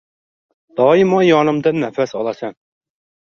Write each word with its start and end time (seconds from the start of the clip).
Doimo 0.79 1.19
yonimda 1.25 1.73
nafas 1.83 2.17
olasan. 2.23 2.57